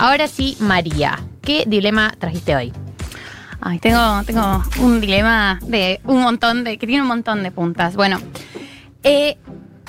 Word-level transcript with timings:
Ahora 0.00 0.28
sí, 0.28 0.56
María, 0.60 1.18
¿qué 1.42 1.64
dilema 1.66 2.14
trajiste 2.20 2.54
hoy? 2.54 2.72
Ay, 3.60 3.80
tengo, 3.80 4.22
tengo 4.24 4.62
un 4.78 5.00
dilema 5.00 5.58
de 5.62 6.00
un 6.04 6.22
montón 6.22 6.62
de. 6.62 6.78
que 6.78 6.86
tiene 6.86 7.02
un 7.02 7.08
montón 7.08 7.42
de 7.42 7.50
puntas. 7.50 7.96
Bueno, 7.96 8.20
eh, 9.02 9.36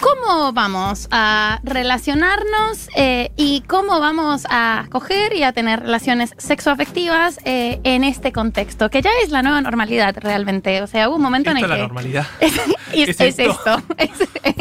¿cómo 0.02 0.52
vamos 0.52 1.08
a 1.12 1.60
relacionarnos 1.62 2.90
eh, 2.96 3.30
y 3.38 3.62
cómo 3.68 4.00
vamos 4.00 4.48
a 4.50 4.88
coger 4.90 5.36
y 5.36 5.44
a 5.44 5.54
tener 5.54 5.82
relaciones 5.82 6.34
sexoafectivas 6.40 7.40
eh, 7.46 7.80
en 7.84 8.04
este 8.04 8.32
contexto? 8.32 8.90
Que 8.90 9.04
ya 9.04 9.12
es 9.24 9.30
la 9.30 9.44
nueva 9.44 9.62
normalidad 9.62 10.16
realmente. 10.18 10.82
O 10.82 10.88
sea, 10.88 11.08
hubo 11.08 11.18
un 11.18 11.22
momento 11.22 11.52
en 11.52 11.58
el 11.58 11.66
Esto 11.66 11.76
que. 11.76 11.82
es 11.82 11.82
la 11.82 11.88
normalidad. 11.88 12.28
es, 12.94 13.10
es 13.10 13.22
¿Es 13.22 13.40
esto? 13.40 13.52
esto. 13.52 13.84
Es, 13.98 14.10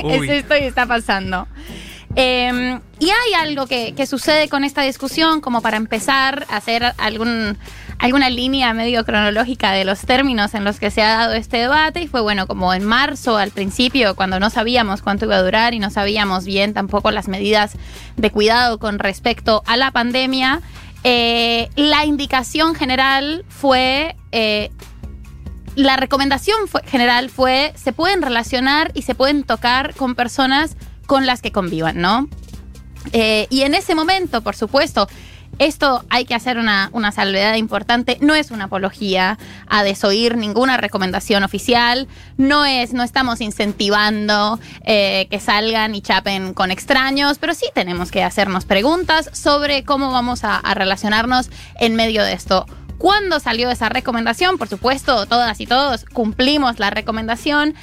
es 0.04 0.30
esto 0.30 0.56
y 0.58 0.64
está 0.64 0.84
pasando. 0.84 1.48
Eh, 2.16 2.80
y 3.00 3.10
hay 3.10 3.34
algo 3.40 3.66
que, 3.66 4.06
sucede 4.06 4.48
con 4.48 4.64
esta 4.64 4.82
discusión, 4.82 5.40
como 5.40 5.60
para 5.60 5.76
empezar 5.76 6.46
a 6.48 6.56
hacer 6.56 6.94
algún, 6.98 7.56
alguna 7.98 8.28
línea 8.28 8.74
medio 8.74 9.04
cronológica 9.04 9.70
de 9.72 9.84
los 9.84 10.00
términos 10.00 10.54
en 10.54 10.64
los 10.64 10.80
que 10.80 10.90
se 10.90 11.02
ha 11.02 11.16
dado 11.16 11.34
este 11.34 11.58
debate. 11.58 12.00
Y 12.00 12.08
fue 12.08 12.20
bueno, 12.20 12.46
como 12.46 12.74
en 12.74 12.84
marzo 12.84 13.36
al 13.36 13.50
principio, 13.50 14.16
cuando 14.16 14.40
no 14.40 14.50
sabíamos 14.50 15.02
cuánto 15.02 15.26
iba 15.26 15.36
a 15.36 15.42
durar 15.42 15.74
y 15.74 15.78
no 15.78 15.90
sabíamos 15.90 16.44
bien 16.44 16.74
tampoco 16.74 17.10
las 17.10 17.28
medidas 17.28 17.76
de 18.16 18.30
cuidado 18.30 18.78
con 18.78 18.98
respecto 18.98 19.62
a 19.66 19.76
la 19.76 19.90
pandemia. 19.92 20.60
eh, 21.04 21.68
la 21.76 22.04
indicación 22.04 22.74
general 22.74 23.44
fue 23.48 24.16
eh, 24.32 24.70
la 25.78 25.96
recomendación 25.96 26.58
general 26.86 27.30
fue, 27.30 27.72
se 27.76 27.92
pueden 27.92 28.20
relacionar 28.20 28.90
y 28.94 29.02
se 29.02 29.14
pueden 29.14 29.44
tocar 29.44 29.94
con 29.94 30.16
personas 30.16 30.76
con 31.08 31.24
las 31.24 31.40
que 31.40 31.52
convivan, 31.52 32.02
¿no? 32.02 32.28
Eh, 33.14 33.46
y 33.48 33.62
en 33.62 33.74
ese 33.74 33.94
momento, 33.94 34.42
por 34.42 34.54
supuesto, 34.54 35.08
esto 35.58 36.04
hay 36.10 36.26
que 36.26 36.34
hacer 36.34 36.58
una, 36.58 36.90
una 36.92 37.12
salvedad 37.12 37.54
importante. 37.54 38.18
No 38.20 38.34
es 38.34 38.50
una 38.50 38.64
apología 38.64 39.38
a 39.68 39.82
desoír 39.84 40.36
ninguna 40.36 40.76
recomendación 40.76 41.44
oficial. 41.44 42.08
No 42.36 42.66
es, 42.66 42.92
no 42.92 43.02
estamos 43.02 43.40
incentivando 43.40 44.60
eh, 44.84 45.28
que 45.30 45.40
salgan 45.40 45.94
y 45.94 46.02
chapen 46.02 46.52
con 46.52 46.70
extraños, 46.70 47.38
pero 47.38 47.54
sí 47.54 47.66
tenemos 47.74 48.10
que 48.10 48.22
hacernos 48.22 48.66
preguntas 48.66 49.30
sobre 49.32 49.84
cómo 49.84 50.12
vamos 50.12 50.44
a, 50.44 50.56
a 50.56 50.74
relacionarnos 50.74 51.48
en 51.80 51.96
medio 51.96 52.22
de 52.22 52.34
esto. 52.34 52.66
¿Cuándo 52.98 53.40
salió 53.40 53.70
esa 53.70 53.88
recomendación? 53.88 54.58
Por 54.58 54.68
supuesto, 54.68 55.24
todas 55.26 55.58
y 55.60 55.66
todos 55.66 56.04
cumplimos 56.04 56.78
la 56.78 56.90
recomendación. 56.90 57.74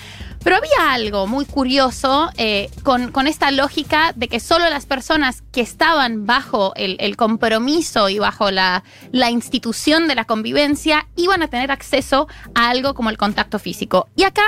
Pero 0.46 0.58
había 0.58 0.94
algo 0.94 1.26
muy 1.26 1.44
curioso 1.46 2.30
eh, 2.38 2.70
con, 2.84 3.28
esta 3.28 3.50
lógica 3.50 4.14
de 4.16 4.28
que 4.28 4.40
solo 4.40 4.70
las 4.70 4.86
personas 4.86 5.42
que 5.52 5.62
estaban 5.62 6.28
bajo 6.28 6.72
el, 6.76 7.18
compromiso 7.18 8.10
y 8.10 8.20
bajo 8.20 8.52
la 8.52 8.84
institución 9.32 10.08
de 10.08 10.14
la 10.14 10.26
convivencia 10.26 11.08
iban 11.16 11.42
a 11.42 11.48
tener 11.48 11.72
acceso 11.72 12.28
a 12.54 12.70
algo 12.70 12.94
como 12.94 13.10
el 13.10 13.18
contacto 13.18 13.58
físico. 13.58 14.08
Y 14.16 14.22
acá 14.22 14.46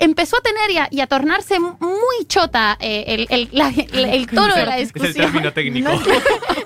empezó 0.00 0.36
a 0.38 0.40
tener 0.40 0.70
y 0.70 0.78
a, 0.78 0.88
y 0.90 1.00
a 1.00 1.06
tornarse 1.06 1.60
muy 1.60 2.24
chota 2.26 2.76
eh, 2.80 3.04
el, 3.06 3.26
el- 3.30 3.48
la- 3.52 3.68
el- 3.68 4.04
el 4.06 4.26
tono 4.26 4.54
de 4.54 4.66
la 4.66 4.78
Es 4.78 4.88
el 4.88 4.92
discusión. 4.92 5.26
término 5.26 5.52
técnico. 5.52 5.90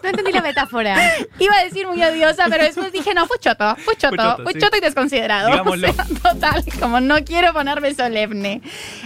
No 0.03 0.09
entendí 0.09 0.33
la 0.33 0.41
metáfora. 0.43 0.97
Iba 1.39 1.55
a 1.59 1.65
decir 1.65 1.87
muy 1.87 2.03
odiosa, 2.03 2.47
pero 2.49 2.65
después 2.65 2.91
dije, 2.93 3.13
no, 3.15 3.27
fue 3.27 3.39
choto, 3.39 3.77
fue 3.85 3.97
choto, 3.97 4.17
Fue 4.17 4.25
choto, 4.25 4.43
fue 4.45 4.53
sí. 4.55 4.59
choto 4.61 4.77
y 4.77 4.81
desconsiderado. 4.81 5.49
Digámoslo. 5.51 5.91
O 5.91 5.93
sea, 5.93 6.05
total, 6.23 6.65
como 6.81 7.01
no 7.01 7.17
quiero 7.25 7.53
ponerme 7.53 7.93
solemne. 7.95 8.63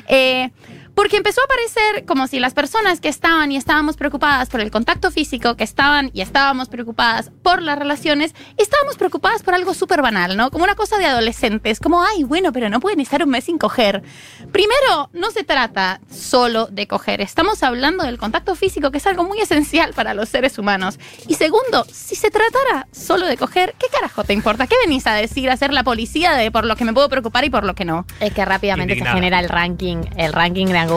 Eh, 0.06 0.50
porque 0.98 1.16
empezó 1.16 1.40
a 1.40 1.46
parecer 1.46 2.06
como 2.06 2.26
si 2.26 2.40
las 2.40 2.54
personas 2.54 2.98
que 2.98 3.06
estaban 3.06 3.52
y 3.52 3.56
estábamos 3.56 3.96
preocupadas 3.96 4.48
por 4.48 4.60
el 4.60 4.72
contacto 4.72 5.12
físico, 5.12 5.54
que 5.54 5.62
estaban 5.62 6.10
y 6.12 6.22
estábamos 6.22 6.68
preocupadas 6.68 7.30
por 7.44 7.62
las 7.62 7.78
relaciones, 7.78 8.34
estábamos 8.56 8.96
preocupadas 8.96 9.44
por 9.44 9.54
algo 9.54 9.74
súper 9.74 10.02
banal, 10.02 10.36
¿no? 10.36 10.50
Como 10.50 10.64
una 10.64 10.74
cosa 10.74 10.98
de 10.98 11.06
adolescentes, 11.06 11.78
como, 11.78 12.02
ay, 12.02 12.24
bueno, 12.24 12.52
pero 12.52 12.68
no 12.68 12.80
pueden 12.80 12.98
estar 12.98 13.22
un 13.22 13.30
mes 13.30 13.44
sin 13.44 13.58
coger. 13.58 14.02
Primero, 14.50 15.08
no 15.12 15.30
se 15.30 15.44
trata 15.44 16.00
solo 16.10 16.66
de 16.66 16.88
coger, 16.88 17.20
estamos 17.20 17.62
hablando 17.62 18.02
del 18.02 18.18
contacto 18.18 18.56
físico, 18.56 18.90
que 18.90 18.98
es 18.98 19.06
algo 19.06 19.22
muy 19.22 19.38
esencial 19.40 19.92
para 19.94 20.14
los 20.14 20.28
seres 20.28 20.58
humanos. 20.58 20.98
Y 21.28 21.34
segundo, 21.34 21.86
si 21.92 22.16
se 22.16 22.32
tratara 22.32 22.88
solo 22.90 23.26
de 23.26 23.36
coger, 23.36 23.76
¿qué 23.78 23.86
carajo 23.86 24.24
te 24.24 24.32
importa? 24.32 24.66
¿Qué 24.66 24.74
venís 24.84 25.06
a 25.06 25.14
decir, 25.14 25.48
a 25.48 25.56
ser 25.56 25.72
la 25.72 25.84
policía 25.84 26.32
de 26.32 26.50
por 26.50 26.66
lo 26.66 26.74
que 26.74 26.84
me 26.84 26.92
puedo 26.92 27.08
preocupar 27.08 27.44
y 27.44 27.50
por 27.50 27.62
lo 27.62 27.76
que 27.76 27.84
no? 27.84 28.04
Es 28.18 28.32
que 28.32 28.44
rápidamente 28.44 28.94
Indignada. 28.94 29.14
se 29.14 29.16
genera 29.16 29.38
el 29.38 29.48
ranking. 29.48 29.98
El 30.16 30.32
ranking 30.32 30.66
de 30.66 30.87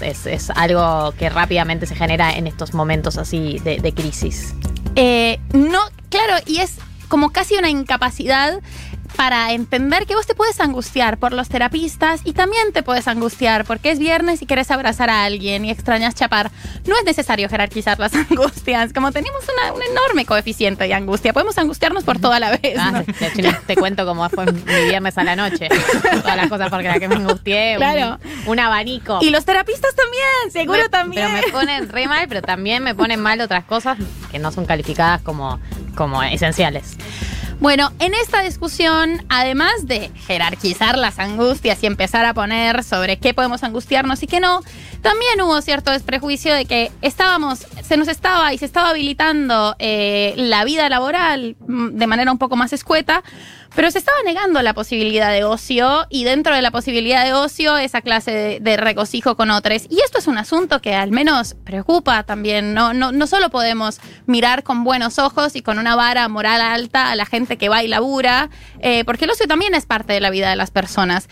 es, 0.00 0.50
algo 0.50 1.12
que 1.18 1.28
rápidamente 1.28 1.86
se 1.86 1.94
genera 1.94 2.32
en 2.32 2.46
estos 2.46 2.74
momentos 2.74 3.18
así 3.18 3.58
de, 3.60 3.78
de 3.80 3.92
crisis. 3.92 4.54
Eh, 4.96 5.38
no, 5.52 5.80
claro, 6.08 6.42
y 6.46 6.58
es 6.58 6.78
como 7.08 7.30
casi 7.30 7.56
una 7.56 7.68
incapacidad 7.68 8.60
para 9.16 9.52
entender 9.52 10.06
que 10.06 10.14
vos 10.14 10.26
te 10.26 10.34
puedes 10.34 10.58
angustiar 10.60 11.18
por 11.18 11.32
los 11.32 11.48
terapistas 11.50 12.20
y 12.24 12.32
también 12.32 12.72
te 12.72 12.82
puedes 12.82 13.06
angustiar 13.06 13.64
porque 13.66 13.90
es 13.90 13.98
viernes 13.98 14.40
y 14.40 14.46
querés 14.46 14.70
abrazar 14.70 15.10
a 15.10 15.24
alguien 15.24 15.64
y 15.66 15.70
extrañas 15.70 16.14
chapar. 16.14 16.50
No 16.86 16.96
es 16.96 17.04
necesario 17.04 17.48
jerarquizar 17.48 17.98
las 17.98 18.14
angustias, 18.30 18.92
como 18.94 19.12
tenemos 19.12 19.42
una- 19.44 19.72
un 19.74 19.82
enorme 19.82 20.24
coeficiente 20.24 20.84
de 20.84 20.94
angustia, 20.94 21.32
podemos 21.34 21.58
angustiar 21.58 21.90
por 22.04 22.18
toda 22.20 22.38
la 22.40 22.50
vez. 22.50 22.76
Ah, 22.78 22.92
¿no? 22.92 23.02
de 23.02 23.26
hecho, 23.26 23.42
no 23.42 23.58
te 23.66 23.74
cuento 23.76 24.06
cómo 24.06 24.28
fue 24.30 24.46
mi 24.52 24.60
viernes 24.86 25.18
a 25.18 25.24
la 25.24 25.34
noche. 25.36 25.68
Todas 26.22 26.36
las 26.36 26.48
cosas 26.48 26.70
porque 26.70 26.86
la 26.88 26.98
que 26.98 27.08
me 27.08 27.16
angustié. 27.16 27.72
un- 27.72 27.78
Claro. 27.78 28.18
Un, 28.46 28.58
abanico. 28.60 29.18
Y 29.20 29.30
los 29.30 29.44
terapistas 29.44 29.94
también, 29.94 30.52
seguro 30.52 30.82
Me- 30.82 30.88
también. 30.88 31.28
Pero 31.32 31.46
me 31.46 31.52
ponen 31.52 31.88
re 31.88 32.06
mal, 32.06 32.26
pero 32.28 32.42
también 32.42 32.82
me 32.82 32.94
ponen 32.94 33.20
mal 33.20 33.40
otras 33.40 33.64
cosas 33.64 33.98
que 34.30 34.38
no 34.38 34.52
son 34.52 34.66
calificadas 34.66 35.20
como, 35.22 35.58
como 35.96 36.22
esenciales. 36.22 36.96
Bueno, 37.60 37.92
en 37.98 38.14
esta 38.14 38.40
discusión, 38.40 39.22
además 39.28 39.86
de 39.86 40.10
jerarquizar 40.26 40.96
las 40.96 41.18
angustias 41.18 41.82
y 41.82 41.86
empezar 41.86 42.24
a 42.24 42.32
poner 42.32 42.82
sobre 42.82 43.18
qué 43.18 43.34
podemos 43.34 43.62
angustiarnos 43.62 44.22
y 44.22 44.26
qué 44.26 44.40
no, 44.40 44.62
también 45.02 45.38
hubo 45.42 45.60
cierto 45.60 45.90
desprejuicio 45.90 46.54
de 46.54 46.64
que 46.64 46.90
estábamos, 47.02 47.66
se 47.82 47.98
nos 47.98 48.08
estaba 48.08 48.54
y 48.54 48.58
se 48.58 48.64
estaba 48.64 48.88
habilitando 48.88 49.76
eh, 49.78 50.32
la 50.38 50.64
vida 50.64 50.88
laboral 50.88 51.56
mm, 51.68 51.98
de 51.98 52.06
manera 52.06 52.32
un 52.32 52.38
poco 52.38 52.56
más 52.56 52.72
escueta, 52.72 53.22
pero 53.74 53.90
se 53.90 53.98
estaba 53.98 54.18
negando 54.24 54.62
la 54.62 54.74
posibilidad 54.74 55.32
de 55.32 55.44
ocio 55.44 56.06
y 56.10 56.24
dentro 56.24 56.54
de 56.54 56.62
la 56.62 56.70
posibilidad 56.70 57.24
de 57.24 57.32
ocio 57.34 57.76
esa 57.76 58.00
clase 58.00 58.58
de, 58.60 58.76
regocijo 58.76 59.36
con 59.36 59.50
otros. 59.50 59.86
Y 59.88 60.00
esto 60.00 60.18
es 60.18 60.26
un 60.26 60.38
asunto 60.38 60.80
que 60.80 60.94
al 60.94 61.10
menos 61.10 61.54
preocupa 61.64 62.22
también. 62.24 62.74
No, 62.74 62.92
no, 62.92 63.12
no 63.12 63.26
solo 63.26 63.50
podemos 63.50 64.00
mirar 64.26 64.64
con 64.64 64.84
buenos 64.84 65.18
ojos 65.18 65.54
y 65.54 65.62
con 65.62 65.78
una 65.78 65.94
vara 65.94 66.28
moral 66.28 66.60
alta 66.60 67.10
a 67.10 67.14
la 67.14 67.26
gente 67.26 67.58
que 67.58 67.68
va 67.68 67.82
y 67.82 67.88
labura, 67.88 68.50
eh, 68.80 69.04
porque 69.04 69.24
el 69.26 69.30
ocio 69.30 69.46
también 69.46 69.74
es 69.74 69.86
parte 69.86 70.12
de 70.12 70.20
la 70.20 70.30
vida 70.30 70.50
de 70.50 70.56
las 70.56 70.70
personas. 70.70 71.28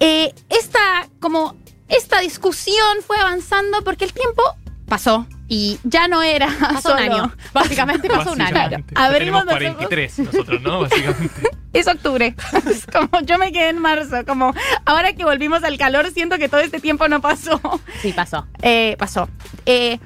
Eh, 0.00 0.34
esta, 0.48 1.08
como, 1.20 1.56
esta 1.88 2.20
discusión 2.20 2.98
fue 3.06 3.18
avanzando 3.18 3.82
porque 3.84 4.04
el 4.04 4.12
tiempo 4.12 4.42
pasó 4.90 5.26
y 5.48 5.78
ya 5.84 6.06
no 6.08 6.20
era 6.22 6.46
Pasó 6.60 6.92
un 6.92 6.98
solo- 6.98 7.14
año. 7.14 7.32
Básicamente 7.54 8.08
pasó 8.08 8.32
un 8.32 8.42
año. 8.42 8.50
Claro, 8.50 8.76
abrimos 8.94 9.44
ojos. 9.44 9.56
43 9.56 10.18
nosotros, 10.18 10.60
¿no? 10.60 10.80
Básicamente. 10.82 11.48
Es 11.72 11.86
octubre. 11.86 12.34
Es 12.68 12.84
como 12.84 13.20
yo 13.24 13.38
me 13.38 13.52
quedé 13.52 13.68
en 13.68 13.78
marzo. 13.78 14.26
Como 14.26 14.52
ahora 14.84 15.12
que 15.12 15.24
volvimos 15.24 15.62
al 15.62 15.78
calor, 15.78 16.10
siento 16.10 16.36
que 16.36 16.48
todo 16.48 16.58
este 16.60 16.80
tiempo 16.80 17.06
no 17.06 17.20
pasó. 17.20 17.60
Sí, 18.02 18.12
pasó. 18.12 18.48
Eh, 18.60 18.96
pasó. 18.98 19.28
Eh, 19.66 20.00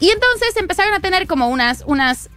y 0.00 0.10
entonces 0.10 0.54
empezaron 0.58 0.92
a 0.92 1.00
tener 1.00 1.26
como 1.26 1.48
unas, 1.48 1.82
unas 1.86 2.28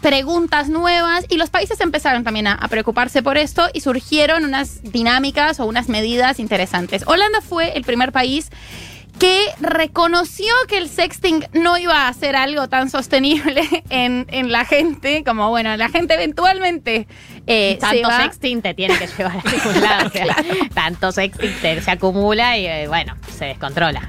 preguntas 0.00 0.68
nuevas 0.68 1.24
y 1.28 1.36
los 1.36 1.50
países 1.50 1.80
empezaron 1.80 2.24
también 2.24 2.48
a, 2.48 2.54
a 2.54 2.66
preocuparse 2.66 3.22
por 3.22 3.38
esto 3.38 3.68
y 3.74 3.80
surgieron 3.80 4.44
unas 4.44 4.82
dinámicas 4.82 5.60
o 5.60 5.66
unas 5.66 5.88
medidas 5.88 6.40
interesantes. 6.40 7.04
Holanda 7.06 7.40
fue 7.42 7.76
el 7.76 7.84
primer 7.84 8.10
país 8.10 8.50
que 9.20 9.44
reconoció 9.60 10.52
que 10.66 10.78
el 10.78 10.88
sexting 10.88 11.44
no 11.52 11.78
iba 11.78 12.08
a 12.08 12.12
ser 12.14 12.34
algo 12.34 12.68
tan 12.68 12.90
sostenible 12.90 13.62
en, 13.90 14.26
en 14.30 14.50
la 14.50 14.64
gente, 14.64 15.22
como 15.24 15.48
bueno, 15.50 15.76
la 15.76 15.88
gente 15.90 16.14
eventualmente 16.14 17.06
eh, 17.46 17.76
Tanto 17.80 18.10
sexting 18.10 18.62
te 18.62 18.74
tiene 18.74 18.98
que 18.98 19.06
llevar 19.06 19.36
a 19.36 19.50
algún 19.50 19.80
lado. 19.82 20.06
o 20.08 20.10
sea, 20.10 20.36
Tanto 20.74 21.12
sexting 21.12 21.52
te- 21.60 21.82
se 21.82 21.90
acumula 21.90 22.56
y 22.58 22.66
eh, 22.66 22.88
bueno, 22.88 23.14
se 23.38 23.44
descontrola. 23.44 24.00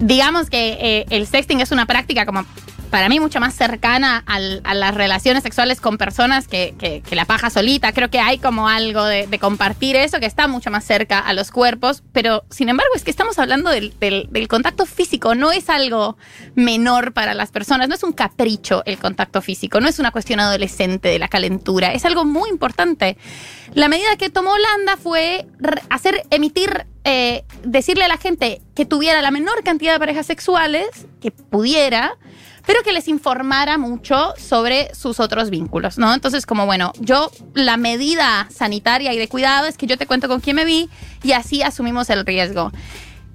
digamos 0.00 0.50
que 0.50 0.76
eh, 0.80 1.06
el 1.10 1.26
sexting 1.26 1.60
es 1.60 1.70
una 1.70 1.86
práctica 1.86 2.26
como 2.26 2.44
para 2.92 3.08
mí 3.08 3.20
mucho 3.20 3.40
más 3.40 3.54
cercana 3.54 4.22
a 4.26 4.74
las 4.74 4.94
relaciones 4.94 5.42
sexuales 5.42 5.80
con 5.80 5.96
personas 5.96 6.46
que, 6.46 6.74
que- 6.78 7.02
la 7.16 7.24
paja 7.24 7.48
solita. 7.48 7.92
Creo 7.92 8.10
que 8.10 8.20
hay 8.20 8.36
como 8.36 8.68
algo 8.68 9.04
de, 9.04 9.26
compartir 9.40 9.96
eso 9.96 10.20
que 10.20 10.26
está 10.26 10.46
mucho 10.46 10.70
más 10.70 10.84
cerca 10.84 11.18
a 11.18 11.32
los 11.32 11.50
cuerpos, 11.50 12.02
pero 12.12 12.44
sin 12.50 12.68
embargo 12.68 12.92
es 12.94 13.02
que 13.02 13.10
estamos 13.10 13.38
hablando 13.38 13.70
del, 13.70 13.94
contacto 14.46 14.84
físico, 14.84 15.34
no 15.34 15.52
es 15.52 15.70
algo 15.70 16.18
menor 16.54 17.14
para 17.14 17.32
las 17.32 17.50
personas, 17.50 17.88
no 17.88 17.94
es 17.94 18.02
un 18.02 18.12
capricho 18.12 18.82
el 18.84 18.98
contacto 18.98 19.40
físico, 19.40 19.80
no 19.80 19.88
es 19.88 19.98
una 19.98 20.10
cuestión 20.10 20.40
adolescente 20.40 21.08
de 21.08 21.18
la 21.18 21.28
calentura, 21.28 21.94
es 21.94 22.04
algo 22.04 22.26
muy 22.26 22.50
importante. 22.50 23.16
La 23.72 23.88
medida 23.88 24.16
que 24.18 24.28
tomó 24.28 24.52
Holanda 24.52 24.98
fue 24.98 25.46
hacer, 25.88 26.24
emitir, 26.30 26.84
eh, 27.04 27.44
decirle 27.64 28.04
a 28.04 28.08
la 28.08 28.18
gente 28.18 28.60
que 28.74 28.84
tuviera 28.84 29.22
la 29.22 29.30
menor 29.30 29.64
cantidad 29.64 29.94
de 29.94 29.98
parejas 29.98 30.26
sexuales, 30.26 30.88
que 31.22 31.30
pudiera, 31.30 32.18
pero 32.66 32.82
que 32.82 32.92
les 32.92 33.08
informara 33.08 33.78
mucho 33.78 34.34
sobre 34.38 34.94
sus 34.94 35.20
otros 35.20 35.50
vínculos, 35.50 35.98
¿no? 35.98 36.14
Entonces, 36.14 36.46
como 36.46 36.66
bueno, 36.66 36.92
yo 37.00 37.30
la 37.54 37.76
medida 37.76 38.48
sanitaria 38.50 39.12
y 39.12 39.18
de 39.18 39.28
cuidado 39.28 39.66
es 39.66 39.76
que 39.76 39.86
yo 39.86 39.98
te 39.98 40.06
cuento 40.06 40.28
con 40.28 40.40
quién 40.40 40.56
me 40.56 40.64
vi 40.64 40.88
y 41.22 41.32
así 41.32 41.62
asumimos 41.62 42.10
el 42.10 42.24
riesgo. 42.24 42.72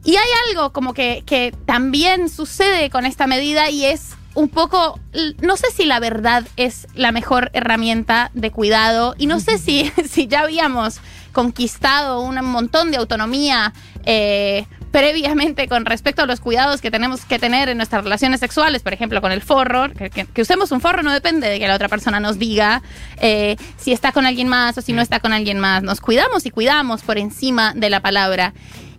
Y 0.03 0.15
hay 0.15 0.29
algo 0.50 0.71
como 0.71 0.94
que, 0.94 1.24
que 1.25 1.53
también 1.65 2.29
sucede 2.29 2.89
con 2.89 3.06
esta 3.06 3.27
medida 3.27 3.69
y 3.69 3.85
es 3.85 4.15
un 4.38 4.50
poco, 4.50 5.00
no 5.41 5.57
sé 5.57 5.71
si 5.75 5.85
la 5.85 6.00
verdad 6.00 6.45
es 6.57 6.88
la 6.94 7.12
mejor 7.12 7.50
herramienta 7.53 8.29
de 8.35 8.51
cuidado 8.51 9.15
y 9.18 9.25
no 9.25 9.39
sé 9.39 9.57
si, 9.57 9.91
si 10.09 10.27
ya 10.27 10.41
habíamos 10.41 11.01
conquistado 11.31 12.21
un 12.21 12.35
montón 12.45 12.91
de 12.91 12.97
autonomía 12.97 13.74
eh, 14.06 14.68
previamente 14.92 15.68
con 15.68 15.86
respecto 15.86 16.22
a 16.24 16.25
los 16.25 16.39
cuidados 16.39 16.81
que 16.81 16.92
tenemos 16.92 17.25
que 17.25 17.39
tener 17.39 17.69
en 17.69 17.78
nuestras 17.78 18.04
relaciones 18.04 18.39
sexuales, 18.39 18.81
por 18.81 18.94
ejemplo, 18.94 19.22
con 19.22 19.31
el 19.31 19.42
forro, 19.42 19.92
que, 19.94 20.10
que- 20.10 20.25
que 20.25 20.42
usemos 20.42 20.72
un 20.72 20.81
forro 20.81 21.04
no 21.04 21.12
depende 21.12 21.48
de 21.50 21.60
que 21.60 21.68
la 21.68 21.75
otra 21.75 21.89
persona 21.89 22.19
nos 22.19 22.39
diga 22.39 22.81
eh, 23.22 23.56
si 23.78 23.92
está 23.92 24.12
con 24.12 24.25
alguien 24.25 24.48
más 24.48 24.78
o 24.78 24.81
si 24.81 24.94
no 24.94 25.01
está 25.01 25.19
con 25.19 25.34
alguien 25.34 25.60
más. 25.60 25.84
Nos 25.84 26.01
cuidamos 26.01 26.45
y 26.45 26.51
cuidamos 26.51 27.01
por 27.04 27.18
encima 27.18 27.74
de 27.75 27.89
la 27.89 28.00
palabra. 28.01 28.54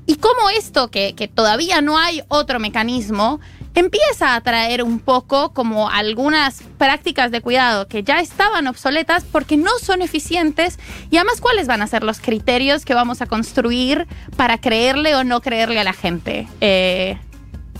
Y 0.08 0.16
cómo 0.16 0.48
esto, 0.48 0.90
que, 0.90 1.14
que 1.14 1.28
todavía 1.28 1.82
no 1.82 1.98
hay 1.98 2.22
otro 2.28 2.58
mecanismo, 2.58 3.40
empieza 3.74 4.36
a 4.36 4.40
traer 4.40 4.82
un 4.82 5.00
poco 5.00 5.52
como 5.52 5.90
algunas 5.90 6.62
prácticas 6.78 7.30
de 7.30 7.42
cuidado 7.42 7.88
que 7.88 8.02
ya 8.02 8.18
estaban 8.18 8.66
obsoletas 8.68 9.24
porque 9.30 9.58
no 9.58 9.70
son 9.82 10.00
eficientes 10.00 10.78
y 11.10 11.18
además 11.18 11.42
cuáles 11.42 11.66
van 11.66 11.82
a 11.82 11.86
ser 11.86 12.04
los 12.04 12.20
criterios 12.20 12.86
que 12.86 12.94
vamos 12.94 13.20
a 13.20 13.26
construir 13.26 14.06
para 14.34 14.56
creerle 14.56 15.14
o 15.14 15.24
no 15.24 15.42
creerle 15.42 15.78
a 15.78 15.84
la 15.84 15.92
gente. 15.92 16.48
Eh, 16.62 17.18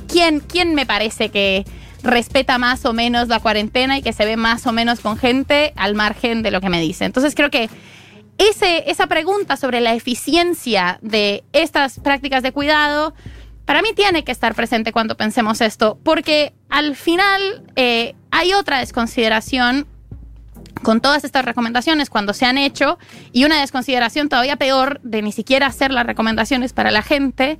¿quién, 0.06 0.40
¿Quién 0.40 0.74
me 0.74 0.84
parece 0.84 1.30
que 1.30 1.64
respeta 2.02 2.58
más 2.58 2.84
o 2.84 2.92
menos 2.92 3.28
la 3.28 3.40
cuarentena 3.40 3.96
y 3.96 4.02
que 4.02 4.12
se 4.12 4.26
ve 4.26 4.36
más 4.36 4.66
o 4.66 4.72
menos 4.72 5.00
con 5.00 5.16
gente 5.16 5.72
al 5.76 5.94
margen 5.94 6.42
de 6.42 6.50
lo 6.50 6.60
que 6.60 6.68
me 6.68 6.78
dice? 6.78 7.06
Entonces 7.06 7.34
creo 7.34 7.48
que 7.48 7.70
ese, 8.38 8.90
esa 8.90 9.06
pregunta 9.06 9.56
sobre 9.56 9.80
la 9.80 9.94
eficiencia 9.94 10.98
de 11.02 11.44
estas 11.52 12.00
prácticas 12.00 12.42
de 12.42 12.52
cuidado, 12.52 13.14
para 13.64 13.82
mí 13.82 13.90
tiene 13.94 14.24
que 14.24 14.32
estar 14.32 14.54
presente 14.54 14.92
cuando 14.92 15.16
pensemos 15.16 15.60
esto, 15.60 15.98
porque 16.02 16.54
al 16.70 16.96
final 16.96 17.62
eh, 17.76 18.14
hay 18.30 18.54
otra 18.54 18.78
desconsideración 18.78 19.86
con 20.82 21.00
todas 21.00 21.24
estas 21.24 21.44
recomendaciones 21.44 22.08
cuando 22.08 22.32
se 22.32 22.46
han 22.46 22.56
hecho 22.56 22.98
y 23.32 23.44
una 23.44 23.60
desconsideración 23.60 24.28
todavía 24.28 24.56
peor 24.56 25.00
de 25.02 25.22
ni 25.22 25.32
siquiera 25.32 25.66
hacer 25.66 25.90
las 25.90 26.06
recomendaciones 26.06 26.72
para 26.72 26.90
la 26.90 27.02
gente. 27.02 27.58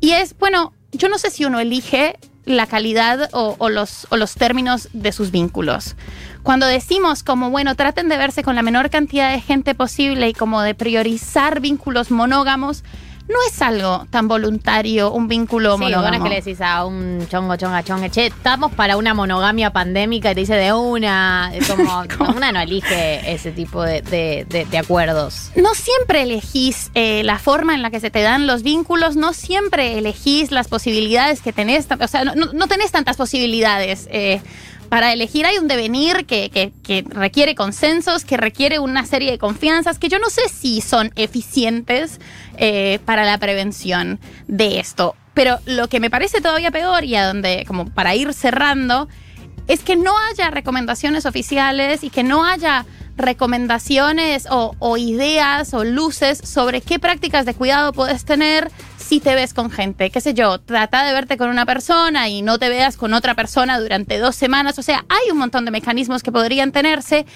Y 0.00 0.12
es, 0.12 0.36
bueno, 0.38 0.72
yo 0.92 1.08
no 1.08 1.18
sé 1.18 1.30
si 1.30 1.44
uno 1.44 1.60
elige 1.60 2.16
la 2.44 2.66
calidad 2.66 3.28
o, 3.32 3.56
o 3.58 3.68
los, 3.68 4.06
o 4.10 4.16
los 4.16 4.34
términos 4.34 4.88
de 4.92 5.12
sus 5.12 5.30
vínculos. 5.30 5.96
Cuando 6.42 6.66
decimos 6.66 7.22
como, 7.22 7.50
bueno, 7.50 7.74
traten 7.74 8.08
de 8.08 8.16
verse 8.16 8.42
con 8.42 8.56
la 8.56 8.62
menor 8.62 8.90
cantidad 8.90 9.30
de 9.30 9.40
gente 9.40 9.74
posible 9.74 10.28
y 10.28 10.32
como 10.32 10.62
de 10.62 10.74
priorizar 10.74 11.60
vínculos 11.60 12.10
monógamos, 12.10 12.82
no 13.30 13.36
es 13.48 13.62
algo 13.62 14.06
tan 14.10 14.28
voluntario 14.28 15.12
un 15.12 15.28
vínculo 15.28 15.74
Sí, 15.76 15.82
bueno, 15.82 15.98
monógamo. 15.98 16.16
es 16.16 16.22
que 16.22 16.28
le 16.36 16.42
decís 16.42 16.60
a 16.60 16.84
un 16.84 17.26
chongo, 17.30 17.56
chonga, 17.56 17.82
chonga, 17.82 18.08
che, 18.10 18.26
estamos 18.26 18.72
para 18.72 18.96
una 18.96 19.14
monogamia 19.14 19.70
pandémica 19.72 20.32
y 20.32 20.34
te 20.34 20.40
dice 20.40 20.54
de 20.54 20.72
una. 20.72 21.50
Es 21.54 21.68
como, 21.68 22.04
no, 22.18 22.30
una 22.36 22.52
no 22.52 22.60
elige 22.60 23.32
ese 23.32 23.52
tipo 23.52 23.82
de, 23.82 24.02
de- 24.02 24.46
de- 24.48 24.64
de 24.66 24.78
acuerdos. 24.78 25.50
no 25.56 25.74
siempre 25.74 26.22
elegís 26.22 26.90
eh, 26.94 27.22
la 27.24 27.38
forma 27.38 27.74
en 27.74 27.82
la 27.82 27.90
que 27.90 28.00
se 28.00 28.10
te 28.10 28.20
dan 28.22 28.46
los 28.46 28.62
vínculos, 28.62 29.16
no 29.16 29.32
siempre 29.32 29.98
elegís 29.98 30.50
las 30.50 30.68
posibilidades 30.68 31.40
que 31.40 31.52
tenés, 31.52 31.86
o 31.98 32.08
sea, 32.08 32.24
no, 32.24 32.34
no- 32.34 32.52
no 32.52 32.66
tenés 32.66 32.90
tantas 32.92 33.16
posibilidades. 33.16 34.08
eh, 34.10 34.40
para 34.90 35.12
elegir 35.12 35.46
hay 35.46 35.56
un 35.56 35.68
devenir 35.68 36.26
que, 36.26 36.50
que- 36.50 37.04
requiere 37.08 37.54
consensos, 37.54 38.24
que 38.24 38.36
requiere 38.36 38.78
una 38.80 39.06
serie 39.06 39.30
de 39.30 39.38
confianzas 39.38 39.98
que 39.98 40.08
yo 40.08 40.18
no 40.18 40.28
sé 40.28 40.42
si 40.48 40.80
son 40.82 41.12
eficientes 41.16 42.20
eh, 42.58 42.98
para 43.06 43.24
la 43.24 43.38
prevención 43.38 44.20
de 44.48 44.80
esto. 44.80 45.14
Pero 45.32 45.58
lo 45.64 45.88
que 45.88 46.00
me 46.00 46.10
parece 46.10 46.40
todavía 46.40 46.70
peor 46.72 47.04
y 47.04 47.14
a 47.14 47.24
donde, 47.26 47.64
como 47.66 47.86
para 47.86 48.14
ir 48.16 48.34
cerrando, 48.34 49.08
es 49.68 49.80
que 49.80 49.94
no 49.94 50.12
haya 50.28 50.50
recomendaciones 50.50 51.24
oficiales 51.24 52.02
y 52.02 52.10
que 52.10 52.24
no 52.24 52.44
haya 52.44 52.84
recomendaciones 53.16 54.46
o, 54.50 54.74
o 54.80 54.96
ideas 54.96 55.72
o 55.74 55.84
luces 55.84 56.38
sobre 56.44 56.80
qué 56.80 56.98
prácticas 56.98 57.46
de 57.46 57.54
cuidado 57.54 57.92
puedes 57.92 58.24
tener 58.24 58.70
si 59.10 59.18
te 59.18 59.34
ves 59.34 59.54
con 59.54 59.72
gente. 59.72 60.10
Qué 60.10 60.20
sé 60.20 60.34
yo, 60.34 60.60
trata 60.60 61.02
de 61.02 61.12
verte 61.12 61.36
con 61.36 61.50
una 61.50 61.66
persona 61.66 62.28
y 62.28 62.42
no 62.42 62.60
te 62.60 62.68
veas 62.68 62.96
con 62.96 63.12
otra 63.12 63.34
persona 63.34 63.80
durante 63.80 64.18
dos 64.18 64.36
semanas. 64.36 64.78
O 64.78 64.82
sea, 64.82 65.04
hay 65.08 65.32
un 65.32 65.38
montón 65.38 65.64
de 65.64 65.72
mecanismos 65.72 66.22
que 66.22 66.30
podrían 66.30 66.70
tenerse. 66.70 67.26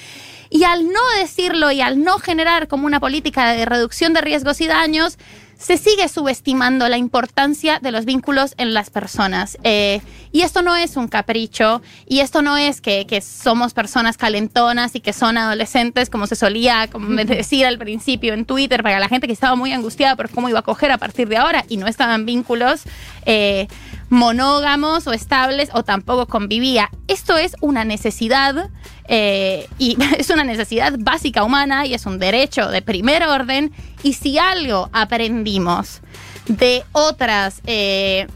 Y 0.50 0.62
al 0.62 0.84
no 0.84 1.00
decirlo 1.18 1.72
y 1.72 1.80
al 1.80 2.00
no 2.04 2.20
generar 2.20 2.68
como 2.68 2.86
una 2.86 3.00
política 3.00 3.50
de 3.54 3.64
reducción 3.64 4.12
de 4.12 4.20
riesgos 4.20 4.60
y 4.60 4.68
daños, 4.68 5.18
se 5.58 5.76
sigue 5.78 6.08
subestimando 6.08 6.88
la 6.88 6.98
importancia 6.98 7.78
de 7.80 7.92
los 7.92 8.04
vínculos 8.04 8.54
en 8.58 8.74
las 8.74 8.90
personas. 8.90 9.58
Eh, 9.64 10.00
y 10.32 10.42
esto 10.42 10.62
no 10.62 10.76
es 10.76 10.96
un 10.96 11.08
capricho, 11.08 11.80
y 12.06 12.20
esto 12.20 12.42
no 12.42 12.56
es 12.56 12.80
que, 12.80 13.06
que 13.06 13.20
somos 13.20 13.72
personas 13.72 14.16
calentonas 14.16 14.94
y 14.94 15.00
que 15.00 15.12
son 15.12 15.38
adolescentes, 15.38 16.10
como 16.10 16.26
se 16.26 16.36
solía 16.36 16.88
decir 17.26 17.66
al 17.66 17.78
principio 17.78 18.34
en 18.34 18.44
Twitter, 18.44 18.82
para 18.82 18.98
la 18.98 19.08
gente 19.08 19.26
que 19.26 19.32
estaba 19.32 19.54
muy 19.54 19.72
angustiada 19.72 20.16
por 20.16 20.30
cómo 20.30 20.48
iba 20.48 20.58
a 20.58 20.62
coger 20.62 20.90
a 20.90 20.98
partir 20.98 21.28
de 21.28 21.36
ahora 21.36 21.64
y 21.68 21.76
no 21.76 21.86
estaban 21.86 22.26
vínculos. 22.26 22.82
eh, 23.26 23.68
monógamos 24.10 25.06
o 25.06 25.12
estables 25.12 25.70
o 25.72 25.82
tampoco 25.82 26.26
convivía. 26.26 26.90
Esto 27.08 27.36
es 27.36 27.56
una 27.60 27.84
necesidad 27.84 28.70
eh, 29.08 29.68
y 29.78 29.96
es 30.18 30.30
una 30.30 30.44
necesidad 30.44 30.94
básica 30.98 31.44
humana 31.44 31.86
y 31.86 31.94
es 31.94 32.06
un 32.06 32.18
derecho 32.18 32.68
de 32.68 32.82
primer 32.82 33.24
orden. 33.24 33.72
Y 34.02 34.14
si 34.14 34.38
algo 34.38 34.90
aprendimos 34.92 36.00
de 36.46 36.84
otras 36.92 37.60
eh, 37.66 38.26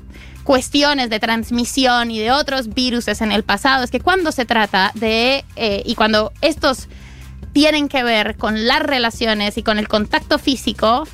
cuestiones 0.45 1.11
de 1.11 1.21
transmisión 1.21 2.11
y 2.11 2.19
de 2.19 2.33
otros 2.33 2.73
virus 2.73 3.09
en 3.09 3.33
el 3.33 3.45
pasado, 3.45 3.85
es 3.85 3.91
que 3.91 4.01
cuando 4.01 4.33
se 4.33 4.45
trata 4.45 4.93
de, 4.95 5.45
eh, 5.57 5.83
y 5.85 5.95
cuando 5.95 6.33
estos 6.41 6.89
tienen 7.53 7.89
que 7.89 8.03
ver 8.03 8.37
con 8.37 8.67
las 8.67 8.81
relaciones 8.81 9.59
y 9.59 9.63
con 9.63 9.79
el 9.79 9.89
contacto 9.89 10.39
físico, 10.39 11.07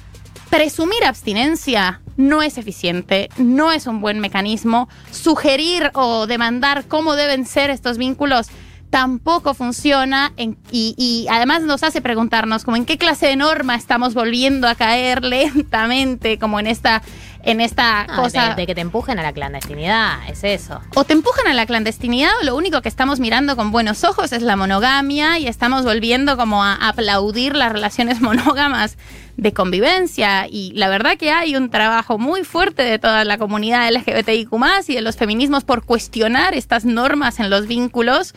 presumir 0.51 1.05
abstinencia 1.05 2.01
no 2.17 2.43
es 2.43 2.59
eficiente, 2.59 3.29
no 3.37 3.73
es 3.73 3.87
un 3.87 4.01
buen 4.01 4.21
mecanismo. 4.21 4.89
Sugerir 5.11 5.91
o 5.95 6.27
demandar 6.27 6.85
cómo 6.87 7.17
deben 7.17 7.45
ser 7.47 7.71
estos 7.71 7.99
vínculos 7.99 8.49
tampoco 8.94 9.55
funciona 9.55 10.32
en- 10.37 10.56
y, 10.70 10.94
y 10.96 11.26
además 11.29 11.63
nos 11.63 11.82
hace 11.82 12.01
preguntarnos 12.01 12.63
como 12.63 12.77
en 12.77 12.84
qué 12.84 12.96
clase 12.96 13.27
de 13.27 13.34
norma 13.34 13.74
estamos 13.74 14.15
volviendo 14.15 14.69
a 14.69 14.77
caer 14.77 15.24
lentamente 15.24 16.39
como 16.39 16.60
en 16.60 16.69
esta 16.69 17.03
en 17.43 17.60
esta 17.60 18.06
No, 18.06 18.22
cosa 18.22 18.51
de, 18.51 18.55
de 18.55 18.67
que 18.67 18.74
te 18.74 18.81
empujen 18.81 19.19
a 19.19 19.22
la 19.22 19.32
clandestinidad, 19.32 20.27
es 20.31 20.44
eso. 20.44 20.81
o 20.94 21.03
te 21.05 21.13
empujan 21.13 21.46
a 21.48 21.55
la 21.55 21.67
clandestinidad 21.67 22.31
o 22.41 22.44
lo 22.44 22.56
único 22.56 22.81
que 22.82 22.89
estamos 22.89 23.19
mirando 23.20 23.56
con 23.56 23.70
buenos 23.72 24.05
ojos 24.05 24.32
es 24.32 24.43
la 24.43 24.55
monogamia 24.56 25.39
y 25.41 25.48
estamos 25.48 25.84
volviendo 25.84 26.36
como 26.39 26.63
a 26.65 26.74
aplaudir 26.77 27.55
las 27.56 27.72
relaciones 27.72 28.20
monógamas 28.29 28.96
de 29.36 29.53
convivencia 29.53 30.46
y 30.48 30.72
la 30.77 30.89
verdad 30.89 31.19
que 31.19 31.32
hay 31.32 31.56
un 31.56 31.69
trabajo 31.69 32.17
muy 32.17 32.44
fuerte 32.44 32.82
de 32.84 33.01
toda 33.01 33.24
la 33.24 33.36
comunidad 33.39 33.91
LGBTIQ 33.93 34.51
y 34.86 34.94
de 34.94 35.01
los 35.03 35.17
feminismos 35.17 35.65
por 35.65 35.84
cuestionar 35.84 36.55
estas 36.55 36.84
normas 36.84 37.41
en 37.41 37.51
los 37.51 37.67
vínculos 37.67 38.34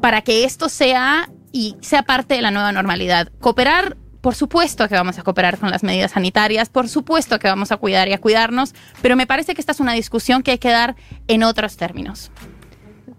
para 0.00 0.22
que 0.22 0.44
esto 0.44 0.68
sea 0.68 1.30
y 1.52 1.76
sea 1.80 2.02
parte 2.02 2.34
de 2.34 2.42
la 2.42 2.50
nueva 2.50 2.72
normalidad. 2.72 3.30
Cooperar 3.40 3.96
por 4.26 4.34
supuesto 4.34 4.88
que 4.88 4.96
vamos 4.96 5.20
a 5.20 5.22
cooperar 5.22 5.56
con 5.56 5.70
las 5.70 5.84
medidas 5.84 6.10
sanitarias, 6.10 6.68
por 6.68 6.88
supuesto 6.88 7.38
que 7.38 7.46
vamos 7.46 7.70
a 7.70 7.76
cuidar 7.76 8.08
y 8.08 8.12
a 8.12 8.18
cuidarnos, 8.18 8.74
pero 9.00 9.14
me 9.14 9.24
parece 9.28 9.54
que 9.54 9.60
esta 9.60 9.70
es 9.70 9.78
una 9.78 9.92
discusión 9.92 10.42
que 10.42 10.50
hay 10.50 10.58
que 10.58 10.70
dar 10.70 10.96
en 11.28 11.44
otros 11.44 11.76
términos. 11.76 12.32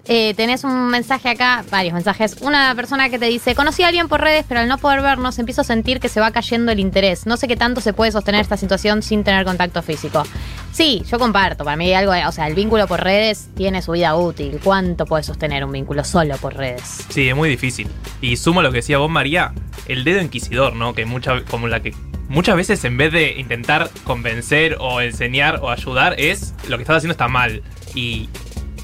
Eh, 0.10 0.34
tenés 0.36 0.64
un 0.64 0.88
mensaje 0.88 1.30
acá, 1.30 1.66
varios 1.70 1.94
mensajes. 1.94 2.38
Una 2.42 2.74
persona 2.76 3.10
que 3.10 3.20
te 3.20 3.26
dice, 3.26 3.56
conocí 3.56 3.84
a 3.84 3.88
alguien 3.88 4.08
por 4.08 4.22
redes, 4.22 4.46
pero 4.48 4.62
al 4.62 4.68
no 4.68 4.78
poder 4.78 5.02
vernos 5.02 5.38
empiezo 5.40 5.62
a 5.62 5.64
sentir 5.64 6.00
que 6.00 6.08
se 6.08 6.20
va 6.20 6.32
cayendo 6.32 6.72
el 6.72 6.80
interés. 6.80 7.26
No 7.26 7.36
sé 7.36 7.48
qué 7.48 7.58
tanto 7.58 7.82
se 7.82 7.94
puede 7.94 8.12
sostener 8.12 8.42
esta 8.42 8.58
situación 8.58 9.02
sin 9.02 9.24
tener 9.24 9.46
contacto 9.46 9.82
físico. 9.82 10.24
Sí, 10.78 11.02
yo 11.10 11.18
comparto. 11.18 11.64
Para 11.66 11.76
mí 11.76 11.88
hay 11.88 11.94
algo, 11.94 12.14
o 12.28 12.32
sea, 12.32 12.46
el 12.46 12.54
vínculo 12.54 12.86
por 12.86 13.04
redes 13.04 13.50
tiene 13.56 13.82
su 13.82 13.94
vida 13.94 14.16
útil. 14.16 14.60
¿Cuánto 14.64 15.08
puede 15.08 15.24
sostener 15.24 15.66
un 15.66 15.72
vínculo 15.72 16.04
solo 16.04 16.38
por 16.38 16.56
redes? 16.56 17.04
Sí, 17.10 17.28
es 17.28 17.36
muy 17.36 17.50
difícil. 17.50 17.88
Y 18.22 18.38
sumo 18.38 18.62
lo 18.62 18.70
que 18.70 18.78
decía 18.78 19.00
vos, 19.00 19.10
María, 19.10 19.54
el 19.88 20.04
dedo 20.04 20.22
inquisidor, 20.22 20.76
¿no? 20.76 20.94
Que 20.94 21.08
mucha, 21.08 21.44
como 21.46 21.68
la 21.68 21.80
que 21.82 21.96
muchas 22.30 22.56
veces 22.56 22.84
en 22.86 22.96
vez 22.96 23.12
de 23.12 23.40
intentar 23.40 23.90
convencer 24.04 24.78
o 24.80 25.02
enseñar 25.02 25.62
o 25.64 25.72
ayudar, 25.72 26.14
es 26.20 26.54
lo 26.68 26.78
que 26.78 26.84
estás 26.84 26.98
haciendo 26.98 27.14
está 27.14 27.28
mal. 27.28 27.64
Y 27.96 28.30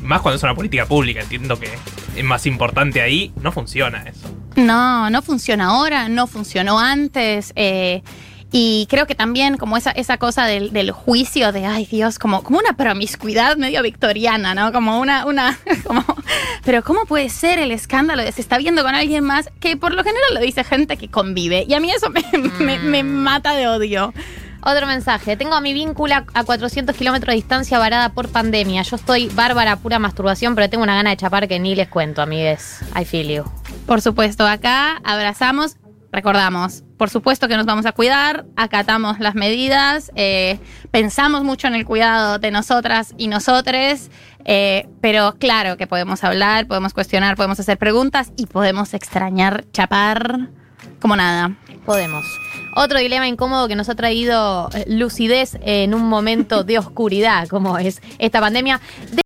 más 0.02 0.22
cuando 0.22 0.38
es 0.38 0.44
una 0.44 0.56
política 0.56 0.88
pública, 0.88 1.22
entiendo 1.22 1.60
que 1.60 1.70
es 2.16 2.24
más 2.24 2.48
importante 2.48 3.02
ahí, 3.02 3.32
no 3.40 3.52
funciona 3.52 4.02
eso. 4.02 4.36
No, 4.56 5.12
no 5.12 5.22
funciona 5.22 5.66
ahora, 5.66 6.10
no 6.10 6.26
funcionó 6.26 6.80
antes. 6.80 7.54
eh, 7.56 8.02
Y 8.56 8.86
creo 8.88 9.08
que 9.08 9.16
también 9.16 9.58
como 9.58 9.78
esa, 9.78 9.90
esa 9.90 10.18
cosa 10.18 10.46
del, 10.46 10.72
del 10.72 10.92
juicio 10.92 11.52
de, 11.52 11.66
ay 11.66 11.88
Dios, 11.88 12.20
como, 12.20 12.44
como 12.44 12.60
una 12.60 12.74
promiscuidad 12.78 13.58
medio 13.58 13.82
victoriana, 13.82 14.54
¿no? 14.54 14.72
Como 14.72 15.00
una, 15.00 15.26
una, 15.26 15.58
como, 15.88 16.06
pero 16.64 16.84
¿cómo 16.84 17.06
puede 17.06 17.30
ser 17.30 17.58
el 17.58 17.72
escándalo 17.72 18.22
de 18.22 18.32
se 18.32 18.42
está 18.42 18.60
viendo 18.60 18.84
con 18.84 18.94
alguien 18.94 19.24
más? 19.24 19.50
Que 19.60 19.76
por 19.76 19.96
lo 19.96 20.04
general 20.04 20.36
lo 20.36 20.40
dice 20.40 20.64
gente 20.64 20.98
que 20.98 21.10
convive. 21.10 21.66
Y 21.68 21.74
a 21.74 21.80
mí 21.80 21.90
eso 21.92 22.12
me, 22.12 22.22
me- 22.64 22.78
me 22.80 23.02
mata 23.04 23.56
de 23.56 23.68
odio. 23.68 24.14
Otro 24.66 24.86
mensaje. 24.88 25.36
Tengo 25.36 25.56
a 25.56 25.60
mi 25.60 25.74
vínculo 25.74 26.14
a 26.34 26.44
400 26.46 26.96
kilómetros 26.96 27.32
de 27.34 27.36
distancia 27.36 27.80
varada 27.80 28.14
por 28.14 28.30
pandemia. 28.30 28.84
Yo 28.84 28.96
estoy 28.98 29.28
bárbara, 29.30 29.76
pura 29.78 29.98
masturbación, 30.00 30.54
pero 30.56 30.70
tengo 30.70 30.84
una 30.84 30.96
gana 30.96 31.10
de 31.10 31.18
chapar 31.18 31.48
que 31.50 31.60
ni 31.60 31.76
les 31.76 31.90
cuento, 31.90 32.22
amigues. 32.22 32.80
I 32.96 33.04
feel 33.04 33.28
you. 33.28 33.44
Por 33.88 34.00
supuesto, 34.02 34.48
acá 34.48 35.02
abrazamos, 35.04 35.76
recordamos, 36.14 36.84
por 37.04 37.10
supuesto 37.10 37.50
que 37.50 37.58
nos 37.58 37.66
vamos 37.66 37.86
a 37.86 37.92
cuidar, 37.92 38.46
acatamos 38.56 39.20
las 39.20 39.36
medidas, 39.36 40.10
eh, 40.16 40.58
pensamos 40.90 41.44
mucho 41.44 41.68
en 41.68 41.76
el 41.76 41.84
cuidado 41.84 42.40
de 42.40 42.50
nosotras 42.50 43.14
y 43.18 43.28
nosotres, 43.28 44.10
eh, 44.46 44.88
pero 45.02 45.36
claro 45.38 45.76
que 45.76 45.86
podemos 45.86 46.24
hablar, 46.24 46.66
podemos 46.66 46.94
cuestionar, 46.94 47.36
podemos 47.36 47.60
hacer 47.60 47.78
preguntas 47.78 48.32
y 48.38 48.46
podemos 48.46 48.94
extrañar 48.94 49.66
chapar 49.74 50.48
como 51.02 51.18
nada. 51.18 51.58
Podemos. 51.86 52.24
Otro 52.76 53.00
dilema 53.00 53.28
incómodo 53.28 53.68
que 53.68 53.76
nos 53.76 53.90
ha 53.90 53.96
traído 53.96 54.70
eh, 54.74 54.86
lucidez 54.88 55.58
en 55.62 55.94
un 55.94 56.08
momento 56.08 56.64
de 56.64 56.80
oscuridad, 56.80 57.50
como 57.50 57.78
es 57.78 58.02
esta 58.18 58.40
pandemia. 58.40 58.80